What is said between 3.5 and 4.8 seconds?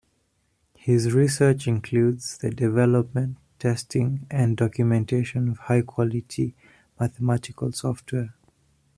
testing and